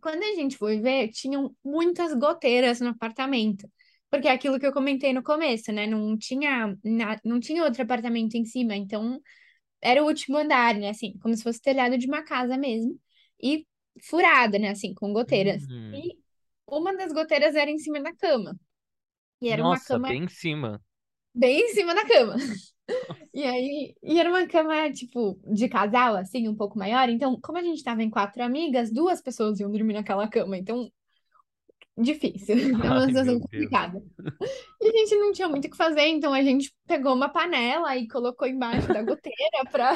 Quando 0.00 0.22
a 0.22 0.34
gente 0.34 0.56
foi 0.56 0.80
ver, 0.80 1.08
tinham 1.08 1.54
muitas 1.64 2.14
goteiras 2.14 2.80
no 2.80 2.88
apartamento. 2.88 3.70
Porque 4.10 4.28
é 4.28 4.32
aquilo 4.32 4.58
que 4.60 4.66
eu 4.66 4.72
comentei 4.72 5.12
no 5.12 5.22
começo, 5.22 5.72
né? 5.72 5.86
Não 5.86 6.16
tinha, 6.16 6.76
não 7.24 7.40
tinha 7.40 7.64
outro 7.64 7.82
apartamento 7.82 8.34
em 8.34 8.44
cima, 8.44 8.76
então 8.76 9.20
era 9.80 10.02
o 10.02 10.06
último 10.06 10.36
andar, 10.36 10.74
né? 10.74 10.90
Assim, 10.90 11.18
como 11.18 11.34
se 11.34 11.42
fosse 11.42 11.60
telhado 11.60 11.98
de 11.98 12.06
uma 12.06 12.22
casa 12.22 12.56
mesmo. 12.56 12.98
E 13.42 13.66
furada, 14.02 14.58
né? 14.58 14.70
Assim, 14.70 14.94
com 14.94 15.12
goteiras. 15.12 15.62
Hum. 15.64 15.92
E 15.94 16.18
uma 16.66 16.96
das 16.96 17.12
goteiras 17.12 17.54
era 17.54 17.70
em 17.70 17.78
cima 17.78 18.00
da 18.00 18.14
cama. 18.14 18.58
E 19.40 19.48
era 19.48 19.62
uma 19.62 19.70
Nossa, 19.70 19.94
cama 19.94 20.08
bem 20.08 20.24
em 20.24 20.28
cima. 20.28 20.80
Bem 21.36 21.60
em 21.60 21.68
cima 21.74 21.94
da 21.94 22.06
cama. 22.06 22.36
E 23.34 23.44
aí, 23.44 23.94
e 24.02 24.18
era 24.18 24.30
uma 24.30 24.46
cama, 24.46 24.90
tipo, 24.92 25.38
de 25.52 25.68
casal, 25.68 26.16
assim, 26.16 26.48
um 26.48 26.54
pouco 26.56 26.78
maior. 26.78 27.08
Então, 27.08 27.38
como 27.40 27.58
a 27.58 27.62
gente 27.62 27.82
tava 27.82 28.02
em 28.02 28.10
quatro 28.10 28.42
amigas, 28.42 28.90
duas 28.90 29.20
pessoas 29.20 29.60
iam 29.60 29.70
dormir 29.70 29.94
naquela 29.94 30.28
cama. 30.28 30.56
Então, 30.56 30.90
difícil. 31.96 32.56
É 32.84 32.90
uma 32.90 33.00
Ai, 33.00 33.06
situação 33.08 33.40
complicada. 33.40 34.02
E 34.80 34.88
a 34.88 34.92
gente 34.92 35.16
não 35.16 35.32
tinha 35.32 35.48
muito 35.48 35.66
o 35.66 35.70
que 35.70 35.76
fazer, 35.76 36.06
então 36.06 36.32
a 36.32 36.42
gente 36.42 36.74
pegou 36.86 37.14
uma 37.14 37.28
panela 37.28 37.96
e 37.96 38.08
colocou 38.08 38.46
embaixo 38.46 38.88
da 38.88 39.02
goteira 39.02 39.64
pra, 39.70 39.92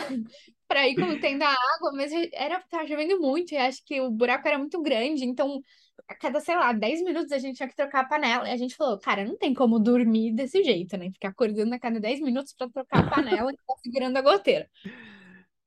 pra 0.67 0.89
ir 0.89 0.97
contendo 0.97 1.43
a 1.43 1.51
água, 1.51 1.93
mas 1.95 2.13
era, 2.33 2.61
tava 2.69 2.87
chovendo 2.87 3.21
muito 3.21 3.53
e 3.53 3.57
acho 3.57 3.85
que 3.85 4.01
o 4.01 4.11
buraco 4.11 4.47
era 4.49 4.59
muito 4.59 4.81
grande, 4.83 5.25
então 5.25 5.61
a 6.09 6.15
cada, 6.15 6.41
sei 6.41 6.57
lá, 6.57 6.73
10 6.73 7.03
minutos 7.03 7.33
a 7.33 7.39
gente 7.39 7.57
tinha 7.57 7.69
que 7.69 7.77
trocar 7.77 8.01
a 8.01 8.09
panela. 8.09 8.49
E 8.49 8.53
a 8.53 8.57
gente 8.57 8.77
falou, 8.77 8.99
cara, 8.99 9.25
não 9.25 9.37
tem 9.37 9.55
como 9.55 9.79
dormir 9.79 10.33
desse 10.33 10.63
jeito, 10.63 10.97
né? 10.97 11.11
Ficar 11.11 11.29
acordando 11.29 11.75
a 11.75 11.79
cada 11.79 12.01
10 12.01 12.21
minutos 12.21 12.53
pra 12.53 12.69
trocar 12.69 13.05
a 13.07 13.11
panela 13.11 13.51
que 13.53 13.59
tá 13.67 13.75
segurando 13.83 14.17
a 14.17 14.23
goteira. 14.23 14.69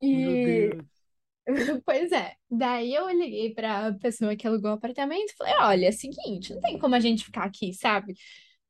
E. 0.01 0.69
Pois 1.85 2.11
é. 2.11 2.35
Daí 2.49 2.93
eu 2.93 3.09
liguei 3.09 3.53
pra 3.53 3.93
pessoa 3.95 4.35
que 4.35 4.47
alugou 4.47 4.71
o 4.71 4.73
apartamento 4.75 5.31
e 5.31 5.35
falei: 5.35 5.53
olha, 5.59 5.85
é 5.87 5.89
o 5.89 5.93
seguinte, 5.93 6.53
não 6.53 6.61
tem 6.61 6.79
como 6.79 6.95
a 6.95 6.99
gente 6.99 7.25
ficar 7.25 7.43
aqui, 7.43 7.73
sabe? 7.73 8.13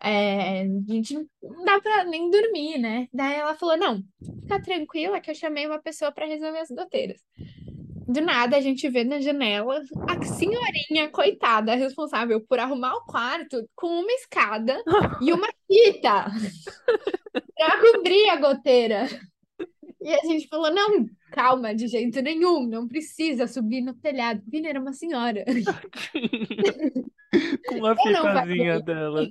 É, 0.02 0.64
a 0.64 0.66
gente 0.88 1.14
não 1.14 1.64
dá 1.64 1.80
pra 1.80 2.04
nem 2.06 2.30
dormir, 2.30 2.78
né? 2.78 3.08
Daí 3.14 3.36
ela 3.36 3.56
falou: 3.56 3.78
não, 3.78 4.04
fica 4.42 4.62
tranquila 4.62 5.22
que 5.22 5.32
eu 5.32 5.36
chamei 5.36 5.66
uma 5.66 5.80
pessoa 5.82 6.12
pra 6.12 6.26
resolver 6.26 6.60
as 6.60 6.70
goteiras. 6.70 7.22
Do 8.14 8.22
nada 8.22 8.58
a 8.58 8.62
gente 8.62 8.88
vê 8.90 9.04
na 9.04 9.20
janela 9.20 9.82
a 10.08 10.24
senhorinha, 10.24 11.10
coitada, 11.12 11.74
responsável 11.74 12.40
por 12.42 12.60
arrumar 12.60 12.94
o 12.96 13.06
quarto 13.06 13.68
com 13.76 13.88
uma 13.88 14.12
escada 14.12 14.80
e 15.20 15.34
uma 15.34 15.48
fita 15.68 16.26
pra 17.58 17.82
cobrir 17.82 18.30
a 18.30 18.36
goteira. 18.36 19.08
E 20.00 20.14
a 20.14 20.20
gente 20.26 20.48
falou: 20.48 20.72
não, 20.72 21.08
calma, 21.32 21.74
de 21.74 21.88
jeito 21.88 22.22
nenhum, 22.22 22.68
não 22.68 22.88
precisa 22.88 23.48
subir 23.48 23.82
no 23.82 23.96
telhado. 23.96 24.44
Vina 24.48 24.70
era 24.70 24.80
uma 24.80 24.94
senhora. 24.94 25.44
Com 27.68 27.86
a 27.88 27.96
Eu 28.06 28.12
não 28.12 28.22
faria 28.22 28.42
fitazinha 28.44 28.80
dela. 28.82 29.28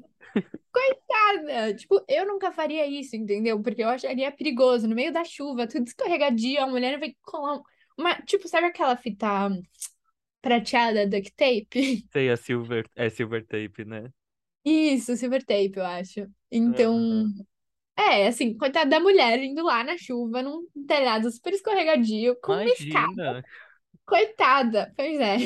Coitada! 0.72 1.74
Tipo, 1.74 2.02
eu 2.08 2.26
nunca 2.26 2.50
faria 2.50 2.84
isso, 2.86 3.14
entendeu? 3.14 3.60
Porque 3.62 3.82
eu 3.82 3.88
acharia 3.88 4.32
perigoso, 4.32 4.88
no 4.88 4.94
meio 4.94 5.12
da 5.12 5.22
chuva, 5.22 5.66
tudo 5.68 5.86
escorregadio, 5.86 6.60
a 6.62 6.66
mulher 6.66 6.98
vai 6.98 7.14
um- 7.34 7.62
uma. 7.98 8.14
Tipo, 8.22 8.48
sabe 8.48 8.66
aquela 8.66 8.96
fita 8.96 9.50
prateada 10.42 11.06
duct 11.06 11.32
tape? 11.36 12.06
Sei, 12.12 12.30
a 12.30 12.36
silver, 12.36 12.88
é 12.94 13.10
silver 13.10 13.44
tape, 13.46 13.84
né? 13.84 14.12
Isso, 14.64 15.16
silver 15.16 15.44
tape, 15.44 15.72
eu 15.76 15.84
acho. 15.84 16.26
Então. 16.50 16.94
Aham. 16.96 17.34
É, 17.96 18.26
assim, 18.28 18.56
coitada 18.56 18.90
da 18.90 19.00
mulher 19.00 19.38
indo 19.42 19.62
lá 19.64 19.84
na 19.84 19.98
chuva, 19.98 20.42
num 20.42 20.66
telhado 20.88 21.30
super 21.30 21.52
escorregadio, 21.52 22.36
com 22.42 22.52
uma 22.54 22.64
escada. 22.72 23.08
Imagina. 23.18 23.44
Coitada, 24.06 24.92
pois 24.96 25.20
é. 25.20 25.36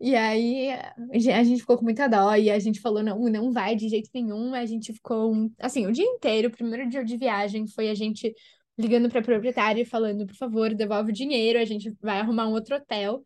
E 0.00 0.14
aí 0.16 0.70
a 0.70 0.94
gen- 1.18 1.34
a 1.34 1.44
gente 1.44 1.60
ficou 1.60 1.78
com 1.78 1.84
muita 1.84 2.08
dó 2.08 2.34
e 2.36 2.50
a 2.50 2.58
gente 2.58 2.80
falou, 2.80 3.02
não, 3.02 3.18
não 3.20 3.52
vai 3.52 3.76
de 3.76 3.88
jeito 3.88 4.10
nenhum. 4.14 4.54
A 4.54 4.66
gente 4.66 4.92
ficou, 4.92 5.50
assim, 5.58 5.86
o 5.86 5.92
dia 5.92 6.04
inteiro, 6.04 6.48
o 6.48 6.50
primeiro 6.50 6.88
dia 6.88 7.04
de 7.04 7.16
viagem 7.16 7.66
foi 7.66 7.88
a 7.90 7.94
gente 7.94 8.34
ligando 8.78 9.08
para 9.08 9.20
a 9.20 9.24
proprietária 9.24 9.82
e 9.82 9.84
falando, 9.84 10.26
por 10.26 10.36
favor, 10.36 10.74
devolve 10.74 11.10
o 11.10 11.14
dinheiro, 11.14 11.58
a 11.58 11.64
gente 11.64 11.94
vai 12.00 12.18
arrumar 12.20 12.48
um 12.48 12.52
outro 12.52 12.76
hotel. 12.76 13.24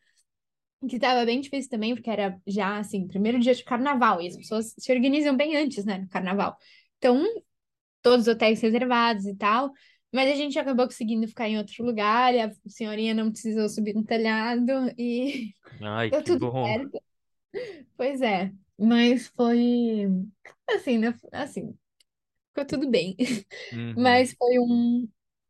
Que 0.88 0.98
tava 0.98 1.24
bem 1.24 1.40
difícil 1.40 1.68
também, 1.68 1.94
porque 1.94 2.08
era 2.08 2.40
já, 2.46 2.78
assim, 2.78 3.08
primeiro 3.08 3.40
dia 3.40 3.52
de 3.52 3.64
carnaval, 3.64 4.22
e 4.22 4.28
as 4.28 4.36
pessoas 4.36 4.74
se 4.78 4.92
organizam 4.92 5.36
bem 5.36 5.56
antes, 5.56 5.84
né, 5.84 5.98
no 5.98 6.08
carnaval. 6.08 6.56
Então, 6.98 7.20
todos 8.00 8.28
os 8.28 8.32
hotéis 8.32 8.60
reservados 8.60 9.26
e 9.26 9.34
tal, 9.34 9.72
mas 10.12 10.30
a 10.30 10.36
gente 10.36 10.56
acabou 10.56 10.86
conseguindo 10.86 11.26
ficar 11.26 11.48
em 11.48 11.58
outro 11.58 11.84
lugar, 11.84 12.32
e 12.32 12.40
a 12.40 12.52
senhorinha 12.68 13.12
não 13.12 13.30
precisou 13.30 13.68
subir 13.68 13.92
no 13.92 14.04
telhado, 14.04 14.70
e 14.96 15.52
Ai, 15.80 16.10
deu 16.10 16.22
tudo 16.22 16.50
bom. 16.50 16.64
certo. 16.64 17.02
Pois 17.96 18.20
é, 18.20 18.52
mas 18.78 19.26
foi 19.28 20.06
assim, 20.70 20.98
né? 20.98 21.12
Assim, 21.32 21.74
ficou 22.50 22.64
tudo 22.64 22.88
bem. 22.88 23.16
Uhum. 23.72 23.94
Mas 23.96 24.32
foi 24.38 24.60
um, 24.60 25.08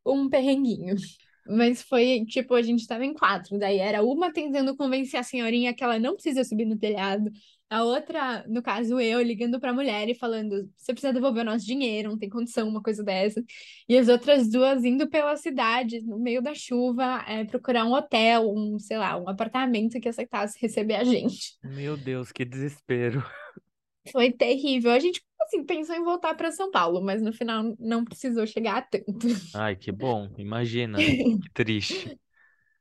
um 0.09 0.29
perrenguinho. 0.29 0.95
Mas 1.49 1.81
foi, 1.81 2.27
tipo, 2.27 2.55
a 2.55 2.61
gente 2.61 2.87
tava 2.87 3.07
em 3.07 3.15
quatro. 3.15 3.59
Daí 3.59 3.79
era 3.79 4.03
uma 4.03 4.31
tentando 4.31 4.77
convencer 4.77 5.19
a 5.19 5.23
senhorinha 5.23 5.73
que 5.75 5.83
ela 5.83 5.99
não 5.99 6.15
precisa 6.15 6.45
subir 6.45 6.67
no 6.67 6.79
telhado. 6.79 7.31
A 7.71 7.85
outra, 7.85 8.45
no 8.49 8.63
caso, 8.63 8.99
eu, 9.01 9.21
ligando 9.23 9.59
pra 9.59 9.73
mulher 9.73 10.09
e 10.09 10.15
falando: 10.15 10.71
você 10.77 10.93
precisa 10.93 11.13
devolver 11.13 11.43
o 11.43 11.47
nosso 11.47 11.67
dinheiro, 11.67 12.11
não 12.11 12.19
tem 12.19 12.29
condição, 12.29 12.69
uma 12.69 12.83
coisa 12.83 13.03
dessa. 13.03 13.43
E 13.89 13.97
as 13.97 14.09
outras 14.09 14.49
duas 14.49 14.85
indo 14.85 15.09
pela 15.09 15.37
cidade, 15.37 16.01
no 16.03 16.19
meio 16.19 16.43
da 16.43 16.55
chuva, 16.55 17.25
é, 17.27 17.45
procurar 17.45 17.85
um 17.85 17.93
hotel, 17.93 18.51
um, 18.51 18.79
sei 18.79 18.99
lá, 18.99 19.19
um 19.19 19.29
apartamento 19.29 20.01
que 20.01 20.09
aceitasse 20.09 20.59
receber 20.61 20.97
a 20.97 21.05
gente. 21.05 21.59
Meu 21.63 21.97
Deus, 21.97 22.31
que 22.31 22.45
desespero. 22.45 23.23
Foi 24.11 24.33
terrível. 24.33 24.91
A 24.91 24.99
gente, 24.99 25.23
assim, 25.43 25.65
pensou 25.65 25.95
em 25.95 26.05
voltar 26.05 26.35
para 26.35 26.53
São 26.53 26.71
Paulo, 26.71 27.01
mas 27.01 27.23
no 27.23 27.33
final 27.33 27.75
não 27.79 28.05
precisou 28.05 28.47
chegar 28.47 28.79
a 28.79 28.83
tanto. 28.83 29.29
Ai, 29.55 29.77
que 29.77 29.93
bom. 29.93 30.29
Imagina. 30.39 30.99
Que 31.43 31.51
triste. 31.53 32.19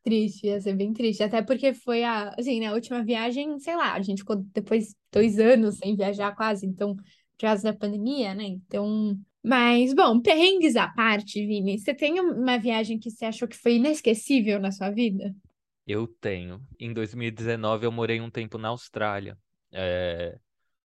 Triste, 0.04 0.48
ia 0.48 0.62
ser 0.62 0.74
bem 0.74 0.94
triste. 0.94 1.22
Até 1.22 1.42
porque 1.42 1.74
foi 1.74 2.04
a, 2.04 2.30
assim, 2.38 2.62
na 2.62 2.72
última 2.74 3.04
viagem, 3.04 3.60
sei 3.60 3.76
lá, 3.76 3.94
a 3.94 4.02
gente 4.02 4.20
ficou 4.20 4.38
depois 4.54 4.96
dois 5.12 5.38
anos 5.38 5.78
sem 5.78 5.96
viajar 5.96 6.34
quase, 6.34 6.66
então, 6.66 6.96
por 6.96 7.04
causa 7.40 7.64
da 7.64 7.78
pandemia, 7.78 8.34
né? 8.34 8.46
Então. 8.46 9.20
Mas, 9.44 9.94
bom, 9.94 10.20
perrengues 10.20 10.76
à 10.76 10.88
parte, 10.90 11.46
Vini, 11.46 11.80
você 11.80 11.94
tem 11.94 12.20
uma 12.20 12.58
viagem 12.58 13.00
que 13.00 13.10
você 13.10 13.26
achou 13.26 13.48
que 13.48 13.56
foi 13.56 13.76
inesquecível 13.76 14.60
na 14.60 14.72
sua 14.72 14.90
vida? 14.90 15.34
Eu 15.86 16.06
tenho. 16.06 16.62
Em 16.78 16.92
2019 16.92 17.86
eu 17.86 17.92
morei 17.92 18.20
um 18.20 18.30
tempo 18.30 18.58
na 18.58 18.68
Austrália. 18.68 19.38
É, 19.72 20.38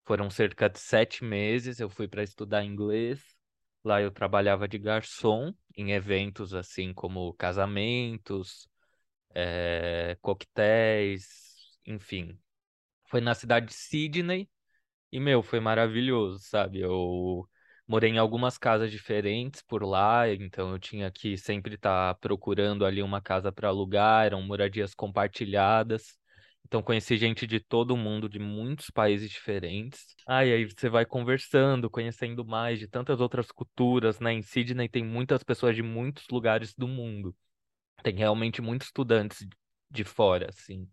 foram 0.05 0.29
cerca 0.29 0.69
de 0.69 0.79
sete 0.79 1.23
meses. 1.23 1.79
Eu 1.79 1.89
fui 1.89 2.07
para 2.07 2.23
estudar 2.23 2.63
inglês. 2.63 3.21
Lá 3.83 4.01
eu 4.01 4.11
trabalhava 4.11 4.67
de 4.67 4.77
garçom 4.79 5.53
em 5.75 5.91
eventos 5.91 6.53
assim 6.53 6.93
como 6.93 7.33
casamentos, 7.33 8.67
é, 9.35 10.17
coquetéis, 10.21 11.27
enfim. 11.85 12.37
Foi 13.09 13.21
na 13.21 13.35
cidade 13.35 13.67
de 13.67 13.73
Sydney 13.73 14.49
e, 15.11 15.19
meu, 15.19 15.43
foi 15.43 15.59
maravilhoso, 15.59 16.39
sabe? 16.41 16.79
Eu 16.81 17.47
morei 17.87 18.11
em 18.11 18.17
algumas 18.17 18.57
casas 18.57 18.91
diferentes 18.91 19.61
por 19.61 19.83
lá, 19.83 20.29
então 20.33 20.71
eu 20.71 20.79
tinha 20.79 21.11
que 21.11 21.37
sempre 21.37 21.75
estar 21.75 22.15
procurando 22.15 22.85
ali 22.85 23.01
uma 23.03 23.21
casa 23.21 23.51
para 23.51 23.69
alugar, 23.69 24.25
eram 24.25 24.41
moradias 24.41 24.93
compartilhadas. 24.95 26.17
Então 26.65 26.81
conheci 26.81 27.17
gente 27.17 27.45
de 27.45 27.59
todo 27.59 27.95
mundo, 27.95 28.27
de 28.27 28.39
muitos 28.39 28.89
países 28.89 29.29
diferentes. 29.29 30.15
Ah, 30.25 30.45
e 30.45 30.53
aí 30.53 30.65
você 30.65 30.89
vai 30.89 31.05
conversando, 31.05 31.89
conhecendo 31.89 32.43
mais 32.45 32.79
de 32.79 32.87
tantas 32.87 33.19
outras 33.21 33.51
culturas, 33.51 34.19
né? 34.19 34.33
Em 34.33 34.41
Sydney 34.41 34.89
tem 34.89 35.03
muitas 35.03 35.43
pessoas 35.43 35.75
de 35.75 35.83
muitos 35.83 36.25
lugares 36.31 36.73
do 36.73 36.87
mundo. 36.87 37.35
Tem 38.03 38.15
realmente 38.15 38.61
muitos 38.61 38.87
estudantes 38.87 39.47
de 39.91 40.03
fora, 40.03 40.49
assim. 40.49 40.89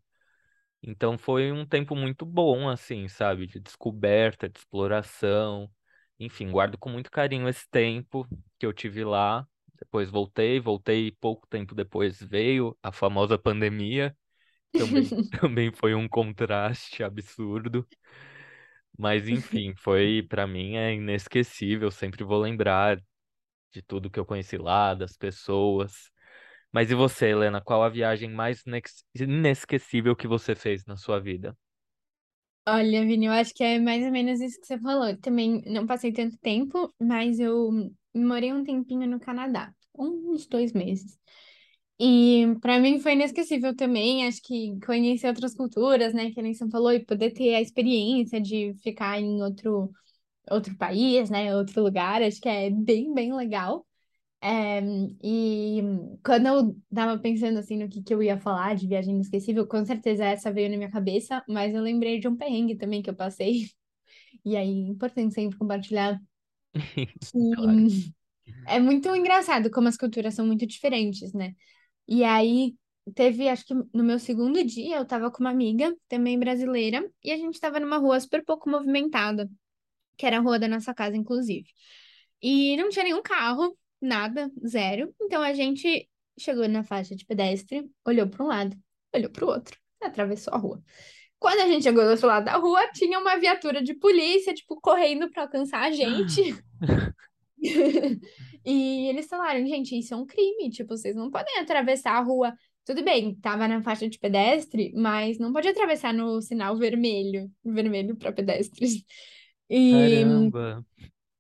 Então 0.83 1.19
foi 1.19 1.53
um 1.53 1.67
tempo 1.67 1.95
muito 1.95 2.25
bom, 2.25 2.69
assim, 2.69 3.09
sabe? 3.09 3.47
De 3.47 3.61
descoberta, 3.61 4.49
de 4.49 4.59
exploração. 4.59 5.71
Enfim, 6.19 6.51
guardo 6.51 6.79
com 6.79 6.91
muito 6.91 7.11
carinho 7.11 7.49
esse 7.49 7.69
tempo 7.71 8.27
que 8.59 8.67
eu 8.67 8.73
tive 8.73 9.05
lá. 9.05 9.47
Depois 9.79 10.11
voltei, 10.11 10.61
voltei 10.61 11.13
pouco 11.13 11.47
tempo 11.49 11.75
depois 11.75 12.21
veio 12.23 12.77
a 12.83 12.93
famosa 12.93 13.39
pandemia. 13.39 14.17
Também, 14.75 15.13
também 15.31 15.73
foi 15.73 15.95
um 15.95 16.09
contraste 16.09 17.03
absurdo. 17.05 17.87
Mas 18.99 19.29
enfim, 19.29 19.75
foi 19.77 20.23
para 20.29 20.47
mim 20.47 20.77
é 20.77 20.95
inesquecível. 20.95 21.91
Sempre 21.91 22.25
vou 22.25 22.39
lembrar 22.41 23.01
de 23.73 23.83
tudo 23.83 24.11
que 24.11 24.21
eu 24.21 24.27
conheci 24.27 24.59
lá, 24.59 24.95
das 24.95 25.17
pessoas. 25.17 26.11
Mas 26.73 26.91
e 26.91 26.97
você, 26.97 27.29
Helena? 27.31 27.61
Qual 27.63 27.83
a 27.85 27.89
viagem 27.91 28.31
mais 28.31 28.65
inesquecível 29.17 30.17
que 30.17 30.29
você 30.29 30.55
fez 30.57 30.85
na 30.87 30.97
sua 30.97 31.21
vida? 31.21 31.57
Olha, 32.69 33.05
Vini, 33.05 33.27
eu 33.27 33.33
acho 33.33 33.53
que 33.55 33.65
é 33.65 33.79
mais 33.79 34.05
ou 34.05 34.13
menos 34.13 34.41
isso 34.41 34.61
que 34.61 34.67
você 34.67 34.79
falou. 34.79 35.17
Também 35.19 35.63
não 35.67 35.87
passei 35.87 36.13
tanto 36.13 36.37
tempo, 36.39 36.95
mas 37.01 37.39
eu 37.41 37.71
morei 38.15 38.53
um 38.53 38.63
tempinho 38.65 39.09
no 39.09 39.19
Canadá, 39.19 39.75
uns 39.99 40.47
dois 40.47 40.73
meses. 40.73 41.19
E 42.01 42.57
para 42.63 42.79
mim 42.81 42.99
foi 43.01 43.13
inesquecível 43.13 43.77
também, 43.77 44.27
acho 44.27 44.41
que 44.43 44.79
conhecer 44.87 45.29
outras 45.29 45.55
culturas, 45.55 46.15
né, 46.15 46.31
que 46.33 46.41
nem 46.43 46.55
você 46.55 46.69
falou, 46.71 46.93
e 46.93 47.05
poder 47.05 47.33
ter 47.33 47.55
a 47.55 47.61
experiência 47.61 48.41
de 48.41 48.75
ficar 48.83 49.21
em 49.21 49.43
outro, 49.43 49.93
outro 50.51 50.77
país, 50.79 51.31
né, 51.31 51.57
outro 51.57 51.83
lugar, 51.83 52.23
acho 52.23 52.41
que 52.41 52.49
é 52.49 52.71
bem, 52.71 53.15
bem 53.15 53.35
legal. 53.35 53.87
É, 54.43 54.81
e 55.25 55.83
quando 56.25 56.47
eu 56.49 56.77
tava 56.95 57.19
pensando 57.21 57.59
assim 57.59 57.79
no 57.79 57.89
que, 57.89 58.03
que 58.03 58.15
eu 58.15 58.23
ia 58.23 58.39
falar 58.39 58.77
de 58.77 58.87
viagem 58.89 59.15
inesquecível, 59.15 59.67
com 59.67 59.85
certeza 59.85 60.25
essa 60.25 60.53
veio 60.53 60.71
na 60.71 60.77
minha 60.79 60.91
cabeça, 60.91 61.45
mas 61.49 61.75
eu 61.75 61.83
lembrei 61.83 62.21
de 62.21 62.29
um 62.29 62.37
perrengue 62.37 62.77
também 62.77 63.03
que 63.03 63.11
eu 63.11 63.17
passei. 63.17 63.69
E 64.45 64.57
aí, 64.57 64.69
é 64.87 64.89
importante 64.89 65.35
sempre 65.35 65.59
compartilhar 65.59 66.21
Claro. 67.55 67.91
é 68.67 68.79
muito 68.81 69.15
engraçado 69.15 69.71
como 69.71 69.89
as 69.89 69.97
culturas 69.97 70.35
são 70.35 70.47
muito 70.47 70.67
diferentes, 70.67 71.33
né? 71.33 71.55
E 72.11 72.25
aí, 72.25 72.75
teve, 73.15 73.49
acho 73.49 73.65
que 73.65 73.73
no 73.73 74.03
meu 74.03 74.19
segundo 74.19 74.65
dia, 74.65 74.97
eu 74.97 75.07
tava 75.07 75.31
com 75.31 75.39
uma 75.39 75.51
amiga, 75.51 75.97
também 76.09 76.37
brasileira, 76.37 77.09
e 77.23 77.31
a 77.31 77.37
gente 77.37 77.61
tava 77.61 77.79
numa 77.79 77.99
rua 77.99 78.19
super 78.19 78.45
pouco 78.45 78.69
movimentada, 78.69 79.49
que 80.17 80.27
era 80.27 80.39
a 80.39 80.41
rua 80.41 80.59
da 80.59 80.67
nossa 80.67 80.93
casa, 80.93 81.17
inclusive. 81.17 81.69
E 82.43 82.77
não 82.77 82.89
tinha 82.89 83.05
nenhum 83.05 83.23
carro, 83.23 83.79
nada, 84.01 84.51
zero. 84.67 85.15
Então 85.23 85.41
a 85.41 85.55
gente 85.55 86.09
chegou 86.37 86.69
na 86.69 86.83
faixa 86.83 87.15
de 87.15 87.25
pedestre, 87.25 87.89
olhou 88.05 88.29
para 88.29 88.45
um 88.45 88.49
lado, 88.49 88.77
olhou 89.15 89.31
para 89.31 89.45
o 89.45 89.49
outro, 89.49 89.79
atravessou 90.03 90.53
a 90.53 90.59
rua. 90.59 90.83
Quando 91.39 91.61
a 91.61 91.69
gente 91.69 91.85
chegou 91.85 92.03
do 92.03 92.11
outro 92.11 92.27
lado 92.27 92.45
da 92.45 92.57
rua, 92.57 92.91
tinha 92.93 93.21
uma 93.21 93.37
viatura 93.37 93.83
de 93.83 93.95
polícia, 93.95 94.53
tipo, 94.53 94.81
correndo 94.81 95.31
para 95.31 95.45
alcançar 95.45 95.83
a 95.83 95.91
gente. 95.93 96.55
E 98.65 99.09
eles 99.09 99.27
falaram, 99.27 99.67
gente, 99.67 99.99
isso 99.99 100.15
é 100.15 100.17
um 100.17 100.27
crime, 100.27 100.71
tipo, 100.71 100.97
vocês 100.97 101.17
não 101.17 101.31
podem 101.31 101.59
atravessar 101.59 102.13
a 102.13 102.21
rua. 102.21 102.55
Tudo 102.85 103.05
bem, 103.05 103.35
tava 103.37 103.69
na 103.69 103.83
faixa 103.83 104.09
de 104.09 104.19
pedestre, 104.19 104.93
mas 104.95 105.39
não 105.39 105.53
pode 105.53 105.69
atravessar 105.69 106.13
no 106.13 106.41
sinal 106.43 106.77
vermelho, 106.77 107.51
vermelho 107.65 108.17
para 108.17 108.33
pedestres. 108.33 109.05
E, 109.69 109.91
Caramba. 109.91 110.85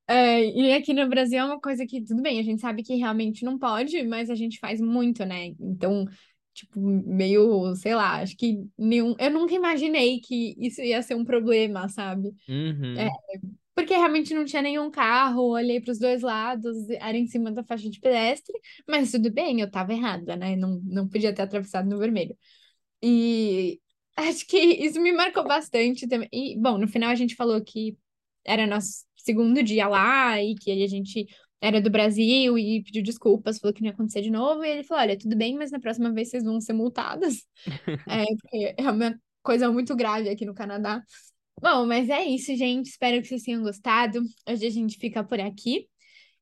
é, 0.08 0.44
e 0.44 0.72
aqui 0.72 0.92
no 0.92 1.08
Brasil 1.08 1.38
é 1.38 1.44
uma 1.44 1.60
coisa 1.60 1.86
que, 1.86 2.02
tudo 2.04 2.22
bem, 2.22 2.38
a 2.40 2.42
gente 2.42 2.60
sabe 2.60 2.82
que 2.82 2.94
realmente 2.96 3.44
não 3.44 3.58
pode, 3.58 4.02
mas 4.04 4.28
a 4.28 4.34
gente 4.34 4.58
faz 4.58 4.80
muito, 4.80 5.24
né? 5.24 5.46
Então, 5.60 6.04
tipo, 6.52 6.80
meio, 6.80 7.74
sei 7.76 7.94
lá, 7.94 8.20
acho 8.20 8.36
que 8.36 8.64
nenhum, 8.76 9.14
eu 9.18 9.30
nunca 9.30 9.54
imaginei 9.54 10.20
que 10.20 10.54
isso 10.58 10.80
ia 10.82 11.00
ser 11.02 11.14
um 11.14 11.24
problema, 11.24 11.88
sabe? 11.88 12.34
É, 12.94 13.06
Uhum. 13.06 13.10
Porque 13.80 13.94
realmente 13.94 14.34
não 14.34 14.44
tinha 14.44 14.62
nenhum 14.62 14.90
carro, 14.90 15.42
olhei 15.50 15.80
para 15.80 15.92
os 15.92 15.98
dois 15.98 16.22
lados, 16.22 16.88
era 16.90 17.16
em 17.16 17.26
cima 17.26 17.50
da 17.50 17.64
faixa 17.64 17.88
de 17.88 17.98
pedestre, 17.98 18.54
mas 18.86 19.10
tudo 19.10 19.32
bem, 19.32 19.60
eu 19.60 19.70
tava 19.70 19.92
errada, 19.92 20.36
né? 20.36 20.54
Não, 20.54 20.80
não 20.84 21.08
podia 21.08 21.34
ter 21.34 21.42
atravessado 21.42 21.88
no 21.88 21.98
vermelho. 21.98 22.36
E 23.02 23.80
acho 24.16 24.46
que 24.46 24.58
isso 24.58 25.00
me 25.00 25.12
marcou 25.12 25.44
bastante 25.46 26.06
também. 26.08 26.28
E, 26.32 26.56
bom, 26.58 26.78
no 26.78 26.88
final 26.88 27.10
a 27.10 27.14
gente 27.14 27.34
falou 27.34 27.62
que 27.62 27.96
era 28.44 28.66
nosso 28.66 29.04
segundo 29.16 29.62
dia 29.62 29.88
lá 29.88 30.42
e 30.42 30.54
que 30.54 30.70
a 30.70 30.86
gente 30.86 31.26
era 31.60 31.80
do 31.80 31.90
Brasil 31.90 32.58
e 32.58 32.82
pediu 32.82 33.02
desculpas, 33.02 33.58
falou 33.58 33.74
que 33.74 33.82
não 33.82 33.88
ia 33.88 33.94
acontecer 33.94 34.22
de 34.22 34.30
novo. 34.30 34.64
E 34.64 34.68
ele 34.68 34.84
falou: 34.84 35.02
Olha, 35.02 35.18
tudo 35.18 35.36
bem, 35.36 35.56
mas 35.56 35.70
na 35.70 35.80
próxima 35.80 36.12
vez 36.12 36.30
vocês 36.30 36.44
vão 36.44 36.60
ser 36.60 36.72
multadas. 36.72 37.46
É, 38.08 38.24
porque 38.26 38.74
é 38.78 38.90
uma 38.90 39.18
coisa 39.42 39.70
muito 39.70 39.94
grave 39.96 40.28
aqui 40.28 40.44
no 40.44 40.54
Canadá. 40.54 41.02
Bom, 41.60 41.86
mas 41.86 42.08
é 42.08 42.24
isso, 42.24 42.56
gente. 42.56 42.86
Espero 42.86 43.20
que 43.20 43.28
vocês 43.28 43.42
tenham 43.42 43.62
gostado. 43.62 44.22
Hoje 44.48 44.66
a 44.66 44.70
gente 44.70 44.96
fica 44.98 45.22
por 45.22 45.38
aqui. 45.38 45.86